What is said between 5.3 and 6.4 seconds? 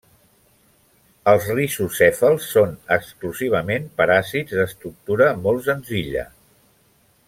molt senzilla.